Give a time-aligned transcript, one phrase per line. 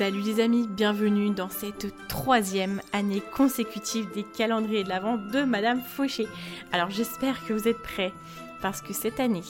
[0.00, 5.82] Salut les amis, bienvenue dans cette troisième année consécutive des calendriers de l'Avent de Madame
[5.82, 6.26] Fauché.
[6.72, 8.14] Alors j'espère que vous êtes prêts
[8.60, 9.42] parce que cette année,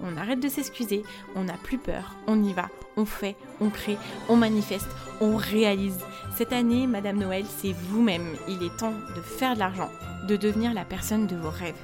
[0.00, 1.02] on arrête de s'excuser,
[1.34, 3.96] on n'a plus peur, on y va, on fait, on crée,
[4.28, 4.88] on manifeste,
[5.20, 5.98] on réalise.
[6.36, 8.36] Cette année, Madame Noël, c'est vous-même.
[8.48, 9.90] Il est temps de faire de l'argent,
[10.26, 11.74] de devenir la personne de vos rêves.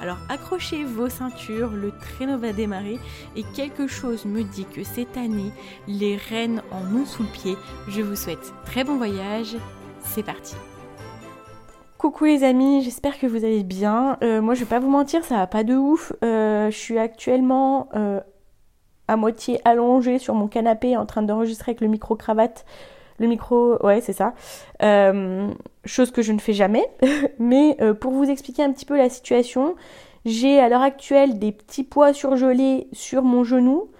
[0.00, 2.98] Alors accrochez vos ceintures, le traîneau va démarrer
[3.36, 5.52] et quelque chose me dit que cette année,
[5.86, 7.56] les reines en ont sous le pied.
[7.88, 9.56] Je vous souhaite très bon voyage.
[10.04, 10.56] C'est parti.
[12.02, 14.18] Coucou les amis, j'espère que vous allez bien.
[14.24, 16.12] Euh, moi je vais pas vous mentir, ça va pas de ouf.
[16.24, 18.18] Euh, je suis actuellement euh,
[19.06, 22.64] à moitié allongée sur mon canapé en train d'enregistrer avec le micro cravate.
[23.20, 24.34] Le micro, ouais c'est ça.
[25.84, 26.84] chose que je ne fais jamais.
[27.38, 29.76] Mais pour vous expliquer un petit peu la situation,
[30.24, 33.92] j'ai à l'heure actuelle des petits pois surgelés sur mon genou.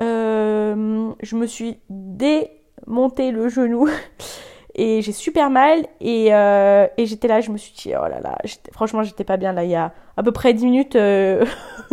[0.00, 3.88] je me suis démonté le genou.
[4.76, 5.86] et j'ai super mal.
[6.00, 8.38] Et, euh, et j'étais là, je me suis dit oh là là,
[8.72, 11.44] franchement j'étais pas bien là il y a à peu près 10 minutes, euh,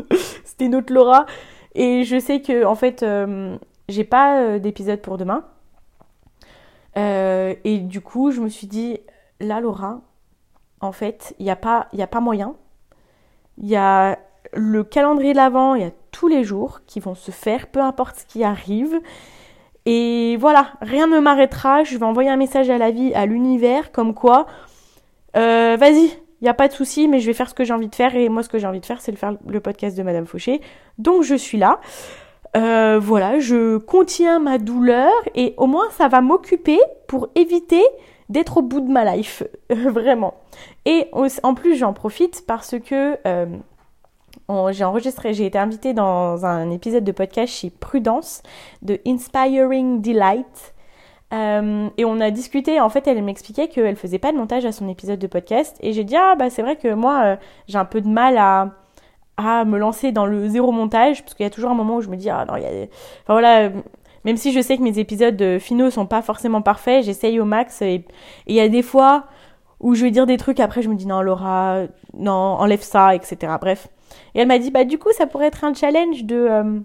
[0.43, 1.25] c'était une autre Laura.
[1.73, 3.57] Et je sais que en fait euh,
[3.89, 5.45] j'ai pas d'épisode pour demain.
[6.95, 8.99] Et du coup je me suis dit
[9.39, 10.01] là Laura,
[10.81, 12.55] en fait il n'y a pas a pas moyen,
[13.57, 14.19] il y a
[14.53, 17.81] le calendrier de l'avant, il y a tous les jours qui vont se faire, peu
[17.81, 19.01] importe ce qui arrive.
[19.85, 21.83] Et voilà, rien ne m'arrêtera.
[21.83, 24.45] Je vais envoyer un message à la vie, à l'univers, comme quoi,
[25.35, 27.73] euh, vas-y, il n'y a pas de souci, mais je vais faire ce que j'ai
[27.73, 28.15] envie de faire.
[28.15, 30.25] Et moi, ce que j'ai envie de faire, c'est de faire le podcast de Madame
[30.25, 30.61] Fauché.
[30.97, 31.79] Donc, je suis là.
[32.55, 37.81] Euh, voilà, je contiens ma douleur et au moins, ça va m'occuper pour éviter
[38.29, 39.43] d'être au bout de ma life.
[39.69, 40.35] Vraiment.
[40.85, 41.09] Et
[41.43, 43.17] en plus, j'en profite parce que...
[43.27, 43.45] Euh,
[44.71, 48.43] j'ai enregistré, j'ai été invitée dans un épisode de podcast chez Prudence
[48.81, 50.73] de Inspiring Delight.
[51.33, 54.71] Euh, et on a discuté, en fait, elle m'expliquait qu'elle faisait pas de montage à
[54.71, 55.77] son épisode de podcast.
[55.81, 57.35] Et j'ai dit, ah bah c'est vrai que moi, euh,
[57.67, 58.71] j'ai un peu de mal à,
[59.37, 62.01] à me lancer dans le zéro montage, parce qu'il y a toujours un moment où
[62.01, 62.69] je me dis, ah non, il y a
[63.23, 63.69] Enfin voilà,
[64.25, 67.81] même si je sais que mes épisodes finaux sont pas forcément parfaits, j'essaye au max.
[67.81, 68.05] Et
[68.47, 69.25] il y a des fois
[69.79, 71.81] où je vais dire des trucs, après je me dis, non Laura,
[72.17, 73.53] non, enlève ça, etc.
[73.59, 73.87] Bref.
[74.35, 76.79] Et elle m'a dit, bah du coup, ça pourrait être un challenge de euh,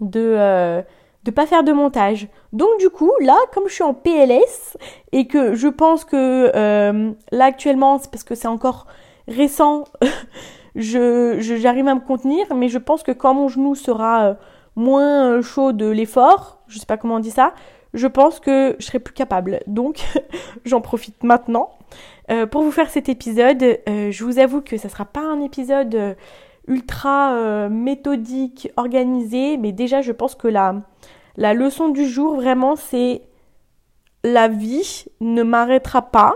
[0.00, 0.82] de euh,
[1.24, 2.28] de pas faire de montage.
[2.52, 4.76] Donc du coup, là, comme je suis en PLS
[5.12, 8.86] et que je pense que euh, là actuellement, c'est parce que c'est encore
[9.26, 9.84] récent,
[10.74, 14.36] je j'arrive à me contenir, mais je pense que quand mon genou sera
[14.76, 17.54] moins chaud de l'effort, je sais pas comment on dit ça,
[17.94, 19.60] je pense que je serai plus capable.
[19.66, 20.04] Donc
[20.64, 21.70] j'en profite maintenant.
[22.50, 26.16] Pour vous faire cet épisode, je vous avoue que ça sera pas un épisode
[26.66, 30.76] ultra euh, méthodique, organisé, mais déjà je pense que la,
[31.36, 33.22] la leçon du jour vraiment c'est
[34.22, 36.34] la vie ne m'arrêtera pas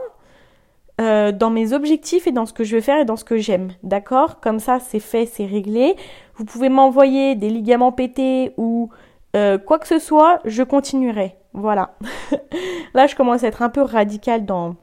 [1.00, 3.38] euh, dans mes objectifs et dans ce que je veux faire et dans ce que
[3.38, 3.70] j'aime.
[3.82, 4.40] D'accord?
[4.40, 5.96] Comme ça c'est fait, c'est réglé.
[6.34, 8.90] Vous pouvez m'envoyer des ligaments pétés ou
[9.36, 11.36] euh, quoi que ce soit, je continuerai.
[11.54, 11.94] Voilà.
[12.94, 14.76] Là je commence à être un peu radical dans,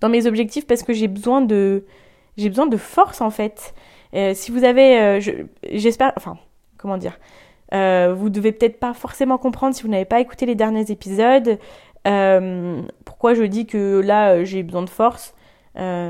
[0.00, 1.84] dans mes objectifs parce que j'ai besoin de
[2.36, 3.74] j'ai besoin de force en fait.
[4.14, 5.20] Euh, si vous avez, euh,
[5.72, 6.38] j'espère, enfin,
[6.78, 7.18] comment dire,
[7.74, 11.58] euh, vous devez peut-être pas forcément comprendre si vous n'avez pas écouté les derniers épisodes.
[13.04, 15.34] pourquoi je dis que là j'ai besoin de force.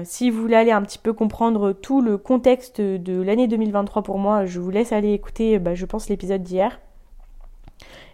[0.05, 4.19] si vous voulez aller un petit peu comprendre tout le contexte de l'année 2023 pour
[4.19, 6.81] moi, je vous laisse aller écouter, bah, je pense, l'épisode d'hier.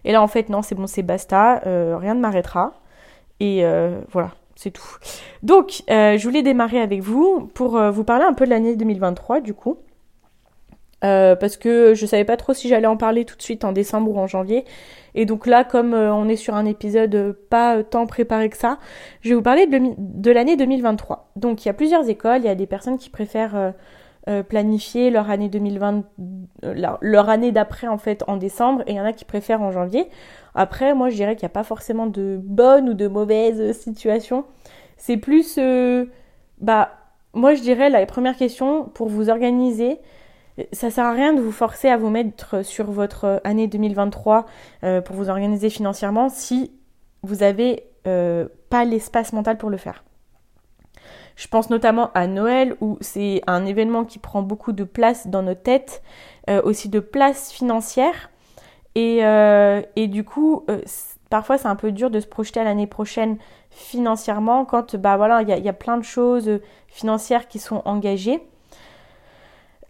[0.05, 2.73] Et là, en fait, non, c'est bon, c'est basta, rien ne m'arrêtera.
[3.39, 3.65] Et
[4.11, 4.31] voilà,
[4.63, 4.97] c'est tout.
[5.43, 8.75] Donc, euh, je voulais démarrer avec vous pour euh, vous parler un peu de l'année
[8.75, 9.77] 2023, du coup.
[11.03, 13.73] Euh, parce que je savais pas trop si j'allais en parler tout de suite en
[13.73, 14.63] décembre ou en janvier.
[15.15, 18.79] Et donc là, comme on est sur un épisode pas tant préparé que ça,
[19.19, 21.31] je vais vous parler de, l'année 2023.
[21.35, 23.73] Donc il y a plusieurs écoles, il y a des personnes qui préfèrent
[24.47, 26.03] planifier leur année 2020,
[26.63, 29.61] leur, leur année d'après en fait en décembre, et il y en a qui préfèrent
[29.61, 30.07] en janvier.
[30.55, 34.45] Après, moi, je dirais qu'il n'y a pas forcément de bonne ou de mauvaise situation.
[34.97, 36.05] C'est plus, euh,
[36.59, 36.91] bah,
[37.33, 39.99] moi, je dirais la première question pour vous organiser,
[40.71, 44.45] ça sert à rien de vous forcer à vous mettre sur votre année 2023
[45.03, 46.71] pour vous organiser financièrement si
[47.23, 50.03] vous n'avez pas l'espace mental pour le faire.
[51.35, 55.41] Je pense notamment à Noël où c'est un événement qui prend beaucoup de place dans
[55.41, 56.03] nos têtes,
[56.63, 58.29] aussi de place financière.
[58.95, 59.21] Et,
[59.95, 60.65] et du coup,
[61.33, 63.37] parfois c'est un peu dur de se projeter à l'année prochaine
[63.71, 68.39] financièrement quand bah voilà il y, a plein de choses financières qui sont engagées.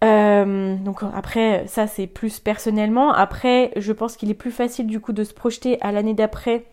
[0.06, 3.12] Euh, donc après ça c'est plus personnellement.
[3.12, 6.64] Après je pense qu'il est plus facile du coup de se projeter à l'année d'après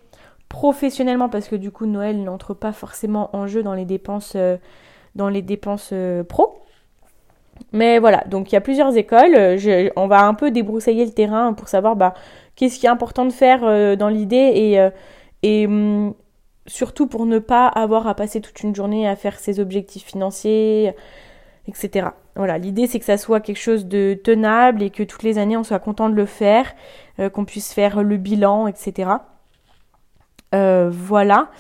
[0.51, 4.59] professionnellement parce que du coup Noël n'entre pas forcément en jeu dans les dépenses euh,
[5.15, 6.61] dans les dépenses euh, pro.
[7.73, 9.37] Mais voilà, donc il y a plusieurs écoles.
[9.97, 12.15] on va un peu débroussailler le terrain pour savoir bah,
[12.57, 14.91] qu'est-ce qui est important de faire euh, dans l'idée et, euh,
[15.43, 16.15] et hum,
[16.67, 20.95] surtout pour ne pas avoir à passer toute une journée à faire ses objectifs financiers,
[21.69, 22.09] etc.
[22.37, 25.57] Voilà, l'idée c'est que ça soit quelque chose de tenable et que toutes les années
[25.57, 26.73] on soit content de le faire,
[27.19, 29.11] euh, qu'on puisse faire le bilan, etc.
[30.53, 31.51] voilà.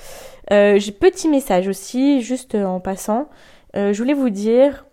[0.51, 3.29] J'ai petit message aussi, juste en passant.
[3.75, 4.87] je voulais vous dire,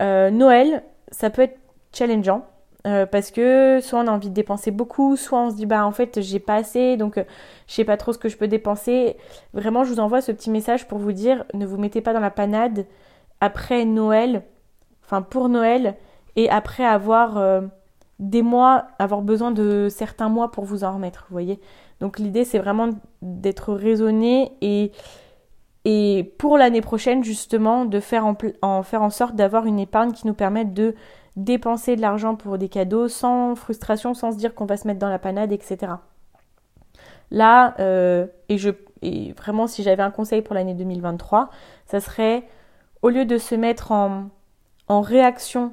[0.00, 1.58] Noël, ça peut être
[1.92, 2.46] challengeant.
[2.86, 5.84] Euh, parce que soit on a envie de dépenser beaucoup, soit on se dit bah
[5.84, 7.24] en fait j'ai pas assez, donc euh,
[7.66, 9.16] je sais pas trop ce que je peux dépenser.
[9.52, 12.20] Vraiment, je vous envoie ce petit message pour vous dire ne vous mettez pas dans
[12.20, 12.86] la panade
[13.40, 14.42] après Noël,
[15.04, 15.96] enfin pour Noël,
[16.36, 17.62] et après avoir euh,
[18.18, 21.60] des mois, avoir besoin de certains mois pour vous en remettre, vous voyez.
[22.00, 22.90] Donc l'idée c'est vraiment
[23.22, 24.92] d'être raisonné et
[25.84, 30.26] et pour l'année prochaine justement de faire en, faire en sorte d'avoir une épargne qui
[30.26, 30.94] nous permette de
[31.36, 34.98] dépenser de l'argent pour des cadeaux sans frustration, sans se dire qu'on va se mettre
[34.98, 35.92] dans la panade, etc.
[37.30, 38.70] Là, euh, et, je,
[39.02, 41.48] et vraiment si j'avais un conseil pour l'année 2023,
[41.86, 42.46] ça serait
[43.02, 44.28] au lieu de se mettre en,
[44.88, 45.72] en réaction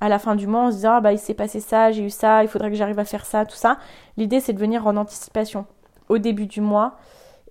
[0.00, 2.04] à la fin du mois en se disant ah bah il s'est passé ça, j'ai
[2.04, 3.78] eu ça, il faudrait que j'arrive à faire ça, tout ça.
[4.16, 5.66] L'idée c'est de venir en anticipation
[6.08, 6.96] au début du mois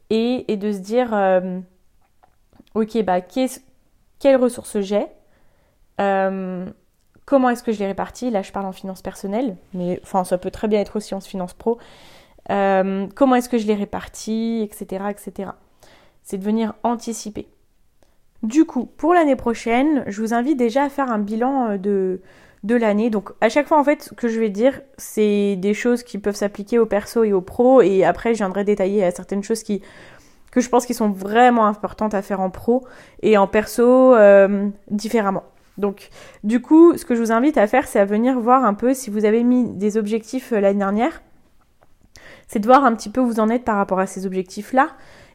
[0.09, 1.59] et, de se dire euh,
[2.75, 5.05] ok bah quelles ressources j'ai
[6.01, 6.65] euh,
[7.29, 8.31] Comment est-ce que je les répartis?
[8.31, 11.21] Là, je parle en finance personnelle, mais enfin, ça peut très bien être aussi en
[11.21, 11.77] finance pro.
[12.49, 15.51] Euh, comment est-ce que je les répartis, etc., etc.
[16.23, 17.47] C'est de venir anticiper.
[18.43, 22.21] Du coup, pour l'année prochaine, je vous invite déjà à faire un bilan euh, de,
[22.63, 23.09] de l'année.
[23.09, 26.17] Donc, à chaque fois, en fait, ce que je vais dire, c'est des choses qui
[26.17, 27.81] peuvent s'appliquer au perso et au pro.
[27.81, 29.81] Et après, je viendrai détailler à certaines choses qui,
[30.51, 32.85] que je pense qui sont vraiment importantes à faire en pro
[33.21, 35.43] et en perso euh, différemment.
[35.77, 36.09] Donc,
[36.43, 38.93] du coup, ce que je vous invite à faire, c'est à venir voir un peu
[38.93, 41.21] si vous avez mis des objectifs euh, l'année dernière.
[42.47, 44.89] C'est de voir un petit peu où vous en êtes par rapport à ces objectifs-là.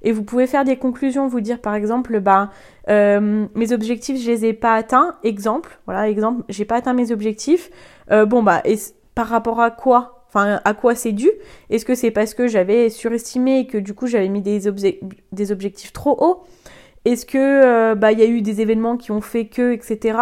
[0.05, 2.50] Et vous pouvez faire des conclusions, vous dire par exemple, bah,
[2.91, 5.17] euh, mes objectifs, je les ai pas atteints.
[5.25, 7.70] Exemple, voilà, exemple, j'ai pas atteint mes objectifs.
[8.11, 8.76] Euh, bon, bah, et
[9.14, 11.31] par rapport à quoi Enfin, à quoi c'est dû?
[11.70, 15.93] Est-ce que c'est parce que j'avais surestimé et que du coup j'avais mis des, objectifs
[15.93, 16.43] trop hauts?
[17.05, 20.19] Est-ce que euh, bah y a eu des événements qui ont fait que etc.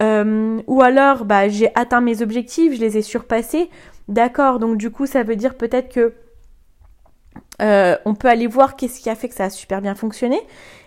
[0.00, 3.68] Ou alors bah j'ai atteint mes objectifs, je les ai surpassés?
[4.08, 6.14] D'accord, donc du coup ça veut dire peut-être que
[7.60, 10.40] euh, on peut aller voir qu'est-ce qui a fait que ça a super bien fonctionné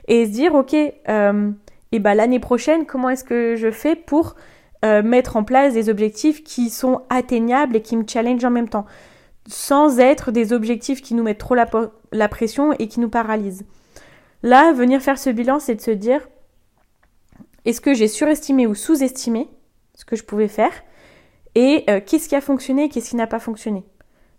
[0.08, 4.36] et se dire ok et bah l'année prochaine comment est-ce que je fais pour
[4.84, 8.86] mettre en place des objectifs qui sont atteignables et qui me challenge en même temps
[9.48, 13.66] sans être des objectifs qui nous mettent trop la pression et qui nous paralysent.
[14.44, 16.28] Là, venir faire ce bilan, c'est de se dire,
[17.66, 19.48] est-ce que j'ai surestimé ou sous-estimé
[19.96, 20.72] ce que je pouvais faire
[21.56, 23.84] et euh, qu'est-ce qui a fonctionné et qu'est-ce qui n'a pas fonctionné?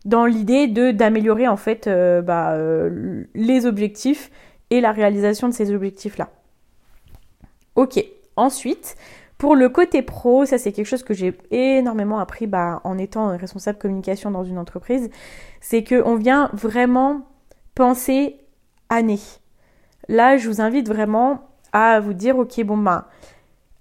[0.04, 4.30] Dans l'idée d'améliorer en fait euh, bah, euh, les objectifs
[4.70, 6.28] et la réalisation de ces objectifs là.
[7.74, 8.04] Ok.
[8.36, 8.96] Ensuite,
[9.38, 13.36] pour le côté pro, ça c'est quelque chose que j'ai énormément appris bah, en étant
[13.36, 15.10] responsable communication dans une entreprise,
[15.60, 17.22] c'est qu'on vient vraiment
[17.74, 18.36] penser
[18.88, 19.20] année.
[20.08, 22.84] Là, je vous invite vraiment à vous dire, ok, bon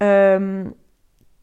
[0.03, 0.65] euh,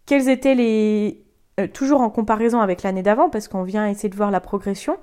[0.07, 1.25] quels étaient les...
[1.61, 4.97] Euh, toujours en comparaison avec l'année d'avant, parce qu'on vient essayer de voir la progression,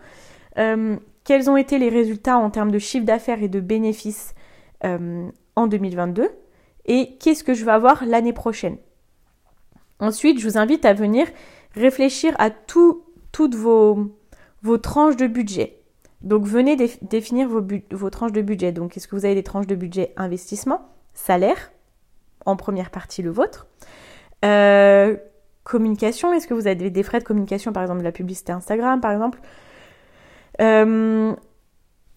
[0.58, 4.34] euh, quels ont été les résultats en termes de chiffre d'affaires et de bénéfices
[4.82, 6.30] en 2022,
[6.86, 8.78] et qu'est-ce que je vais avoir l'année prochaine.
[10.00, 11.28] Ensuite, je vous invite à venir
[11.76, 14.16] réfléchir à toutes vos,
[14.62, 15.80] vos tranches de budget.
[16.22, 18.72] Donc venez définir vos, tranches de budget.
[18.72, 21.72] Donc est-ce que vous avez des tranches de budget investissement, salaire,
[22.46, 23.68] en première partie le vôtre
[24.46, 25.18] euh,
[25.70, 29.02] Communication, est-ce que vous avez des frais de communication, par exemple de la publicité Instagram,
[29.02, 29.40] par exemple?
[30.62, 31.34] Euh,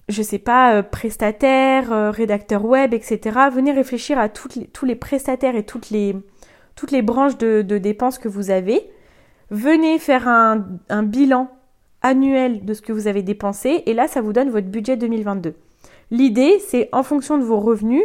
[0.08, 3.20] Je sais pas, euh, prestataire, rédacteur web, etc.
[3.52, 6.16] Venez réfléchir à tous les prestataires et toutes les,
[6.76, 8.90] toutes les branches de, dépenses que vous avez.
[9.50, 11.50] Venez faire un, un bilan
[12.00, 15.54] annuel de ce que vous avez dépensé et là, ça vous donne votre budget 2022.
[16.10, 18.02] L'idée, c'est en fonction de vos revenus,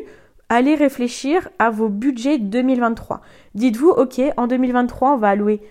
[0.50, 3.22] allez réfléchir à vos budgets 2023.
[3.56, 5.62] Dites-vous, ok, en 2023, on va allouer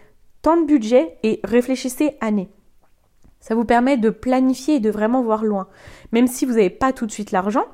[0.43, 2.49] tant de budget et réfléchissez année.
[3.41, 5.69] Ça vous permet de planifier et de vraiment voir loin.
[6.13, 7.65] Même si vous n'avez pas tout de suite l'argent,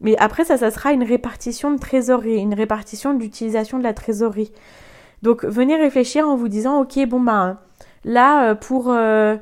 [0.00, 4.52] mais après ça, ça sera une répartition de trésorerie, une répartition d'utilisation de la trésorerie.
[5.22, 7.58] Donc venez réfléchir en vous disant, ok, bon ben
[8.04, 8.90] là, euh, pour...
[8.90, 9.36] Euh,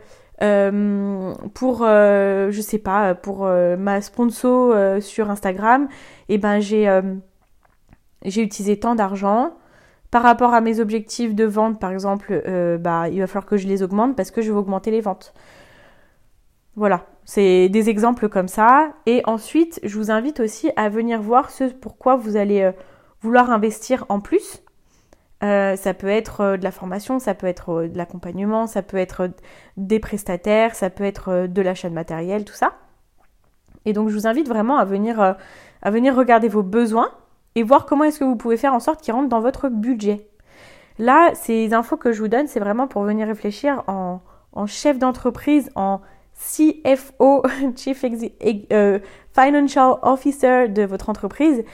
[0.45, 5.89] euh, pour euh, je sais pas pour euh, ma sponsor sur Instagram
[6.29, 7.01] et eh ben j'ai
[8.25, 9.57] j'ai utilisé tant d'argent.
[10.11, 12.43] Par rapport à mes objectifs de vente par exemple
[12.81, 15.35] bah il va falloir que je les augmente parce que je vais augmenter les ventes.
[16.77, 17.07] Voilà.
[17.25, 18.93] C'est des exemples comme ça.
[19.07, 22.71] Et ensuite je vous invite aussi à venir voir ce pourquoi vous allez
[23.23, 24.64] vouloir investir en plus
[25.43, 28.83] euh, ça peut être euh, de la formation, ça peut être euh, de l'accompagnement, ça
[28.83, 29.31] peut être
[29.77, 32.75] des prestataires, ça peut être de l'achat de matériel, tout ça.
[33.85, 37.11] Et donc je vous invite vraiment à venir, à venir regarder vos besoins
[37.55, 40.27] et voir comment est-ce que vous pouvez faire en sorte qu'ils rentrent dans votre budget.
[40.99, 44.21] Là, ces infos que je vous donne, c'est vraiment pour venir réfléchir en,
[44.67, 46.01] chef d'entreprise, en
[46.35, 47.43] CFO,
[47.77, 48.03] Chief
[49.33, 51.65] Financial Officer de votre entreprise.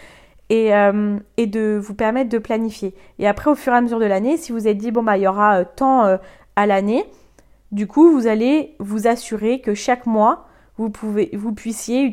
[0.52, 2.94] Euh, et, de vous permettre de planifier.
[3.20, 5.16] Et après, au fur et à mesure de l'année, si vous êtes dit, bon, bah,
[5.16, 6.16] il y aura euh, tant euh,
[6.56, 7.04] à l'année,
[7.70, 12.10] du coup, vous allez vous assurer que chaque mois, vous, pouvez, vous puissiez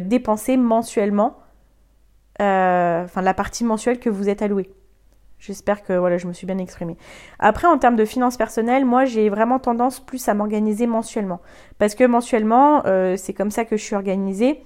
[0.00, 1.36] dépenser mensuellement,
[2.40, 4.70] enfin, la partie mensuelle que vous êtes allouée.
[5.38, 6.96] J'espère que voilà, je me suis bien exprimée.
[7.38, 11.40] Après, en termes de finances personnelles, moi, j'ai vraiment tendance plus à m'organiser mensuellement.
[11.78, 12.82] Parce que mensuellement,
[13.16, 14.60] c'est comme ça que je suis organisée.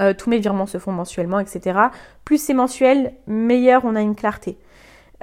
[0.00, 1.78] Euh, tous mes virements se font mensuellement, etc.
[2.24, 4.58] Plus c'est mensuel, meilleur on a une clarté.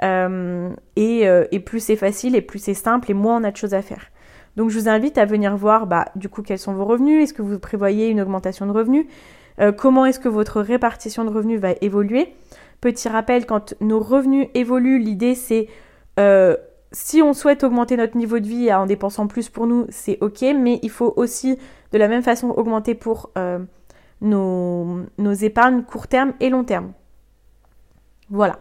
[0.02, 3.56] Euh, euh, et, plus c'est facile et plus c'est simple et moins on a de
[3.56, 4.10] choses à faire.
[4.56, 7.34] Donc je vous invite à venir voir bah, du coup quels sont vos revenus, est-ce
[7.34, 9.06] que vous prévoyez une augmentation de revenus,
[9.78, 12.34] comment est-ce que votre répartition de revenus va évoluer?
[12.82, 15.68] Petit rappel, quand nos revenus évoluent, l'idée c'est
[16.92, 20.42] si on souhaite augmenter notre niveau de vie en dépensant plus pour nous, c'est ok,
[20.58, 21.58] mais il faut aussi
[21.92, 23.30] de la même façon augmenter pour
[24.20, 25.06] nos,
[25.42, 26.92] épargnes court terme et long terme.
[28.30, 28.58] Voilà.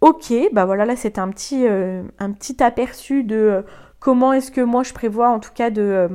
[0.00, 3.62] Ok, bah voilà, là c'est un petit, euh, un petit aperçu de euh,
[3.98, 6.08] comment est-ce que moi je prévois en tout cas de, euh,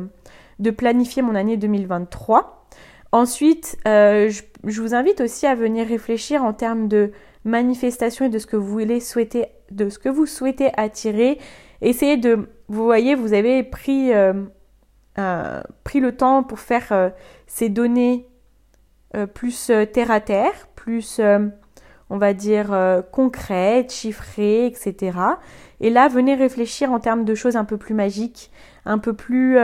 [0.60, 2.66] de planifier mon année 2023.
[3.12, 7.12] Ensuite, je, vous invite aussi à venir réfléchir en termes de
[7.46, 11.38] manifestation et de ce que vous voulez souhaiter, de ce que vous souhaitez attirer.
[11.82, 14.12] Essayez de, vous voyez, vous avez pris
[15.20, 17.10] euh, pris le temps pour faire euh,
[17.46, 18.28] ces données
[19.16, 21.22] euh, plus terre à terre, plus
[22.10, 22.76] on va dire
[23.12, 25.18] concrètes, chiffrées, etc.
[25.80, 28.52] Et là, venez réfléchir en termes de choses un peu plus magiques,
[28.86, 29.58] un peu plus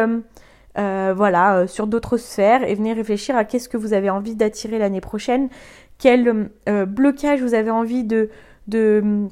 [0.75, 5.01] voilà, sur d'autres sphères et venez réfléchir à qu'est-ce que vous avez envie d'attirer l'année
[5.01, 5.49] prochaine,
[5.97, 6.49] quel
[6.87, 8.29] blocage vous avez envie de,
[8.67, 9.27] de,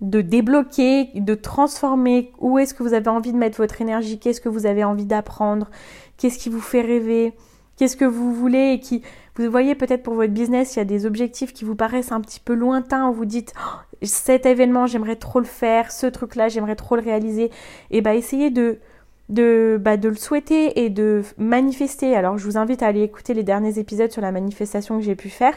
[0.00, 4.40] de débloquer, de transformer, où est-ce que vous avez envie de mettre votre énergie, qu'est-ce
[4.40, 5.68] que vous avez envie d'apprendre,
[6.16, 7.32] qu'est-ce qui vous fait rêver,
[7.76, 9.02] qu'est-ce que vous voulez et qui,
[9.36, 12.20] vous voyez peut-être pour votre business, il y a des objectifs qui vous paraissent un
[12.20, 16.76] petit peu lointains, vous dites, oh, cet événement, j'aimerais trop le faire, ce truc-là, j'aimerais
[16.76, 17.50] trop le réaliser,
[17.90, 18.78] et bah essayez de,
[19.28, 22.14] de, bah, de le souhaiter et de manifester.
[22.14, 25.16] Alors je vous invite à aller écouter les derniers épisodes sur la manifestation que j'ai
[25.16, 25.54] pu faire.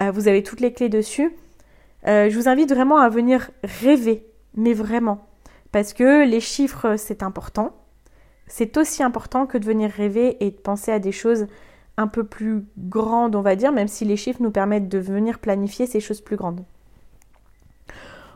[0.00, 1.32] Euh, vous avez toutes les clés dessus.
[2.06, 5.26] Euh, je vous invite vraiment à venir rêver, mais vraiment.
[5.70, 7.74] Parce que les chiffres, c'est important.
[8.46, 11.46] C'est aussi important que de venir rêver et de penser à des choses
[11.96, 15.38] un peu plus grandes, on va dire, même si les chiffres nous permettent de venir
[15.38, 16.62] planifier ces choses plus grandes.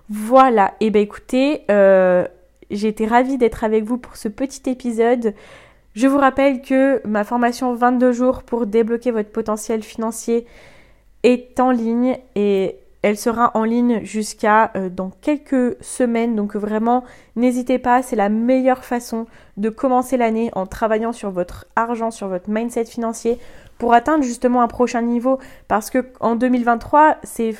[0.08, 2.26] Voilà, et eh bien écoutez, euh,
[2.70, 5.34] j'ai été ravie d'être avec vous pour ce petit épisode.
[5.94, 10.46] Je vous rappelle que ma formation 22 jours pour débloquer votre potentiel financier
[11.22, 12.76] est en ligne et
[13.06, 16.34] elle sera en ligne jusqu'à euh, dans quelques semaines.
[16.34, 17.04] Donc vraiment,
[17.36, 22.26] n'hésitez pas, c'est la meilleure façon de commencer l'année en travaillant sur votre argent, sur
[22.26, 23.38] votre mindset financier
[23.78, 25.38] pour atteindre justement un prochain niveau.
[25.68, 27.54] Parce que en 2023, c'est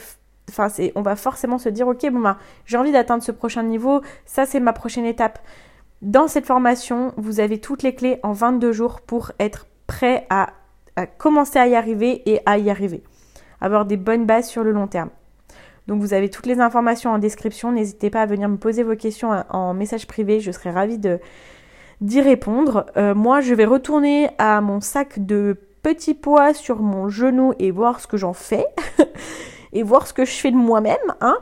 [0.50, 4.00] enfin on va forcément se dire ok bon bah, j'ai envie d'atteindre ce prochain niveau,
[4.25, 5.38] ça c'est ma prochaine étape.
[6.03, 10.49] Dans cette formation, vous avez toutes les clés en 22 jours pour être prêt à
[11.19, 13.05] commencer à y arriver et à y arriver.
[13.61, 15.11] Avoir des bonnes bases sur le long terme.
[15.87, 17.73] Donc vous avez toutes les informations en description.
[17.73, 20.40] N'hésitez pas à venir me poser vos questions en message privé.
[20.40, 20.99] Je serai ravie
[22.00, 22.87] d'y répondre.
[22.97, 27.71] Euh, moi, je vais retourner à mon sac de petits pois sur mon genou et
[27.71, 28.66] voir ce que j'en fais
[29.73, 30.97] et voir ce que je fais de moi-même.
[31.21, 31.38] Hein.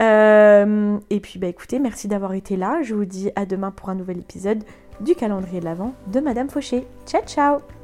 [0.00, 2.82] Euh, et puis bah écoutez, merci d'avoir été là.
[2.82, 4.62] Je vous dis à demain pour un nouvel épisode
[5.00, 6.86] du calendrier de l'Avent de Madame Fauché.
[7.06, 7.77] Ciao ciao